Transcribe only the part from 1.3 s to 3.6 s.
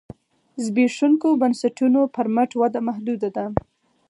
بنسټونو پر مټ وده محدوده ده.